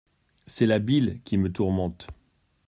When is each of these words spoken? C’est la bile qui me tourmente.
C’est 0.47 0.65
la 0.65 0.79
bile 0.79 1.21
qui 1.25 1.37
me 1.37 1.51
tourmente. 1.51 2.07